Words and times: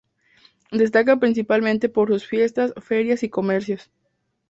Destaca 0.71 1.17
principalmente 1.19 1.87
por 1.87 2.07
sus 2.09 2.25
fiestas, 2.25 2.73
ferias 2.81 3.21
y 3.21 3.29
comercios. 3.29 3.91